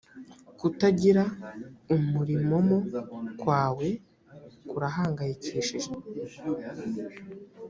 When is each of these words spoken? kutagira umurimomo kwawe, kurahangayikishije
kutagira 0.59 1.23
umurimomo 1.95 2.77
kwawe, 3.39 3.87
kurahangayikishije 4.69 5.91